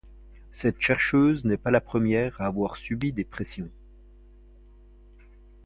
Cette 0.51 0.81
chercheuse 0.81 1.45
n'est 1.45 1.57
pas 1.59 1.69
la 1.69 1.79
première 1.79 2.41
à 2.41 2.47
avoir 2.47 2.75
subi 2.75 3.13
des 3.13 3.23
pressions. 3.23 3.69